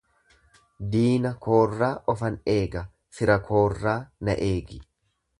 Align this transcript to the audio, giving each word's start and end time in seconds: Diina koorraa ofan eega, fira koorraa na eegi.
Diina 0.93 1.31
koorraa 1.47 1.89
ofan 2.13 2.39
eega, 2.53 2.81
fira 3.17 3.35
koorraa 3.51 3.95
na 4.29 4.35
eegi. 4.47 4.81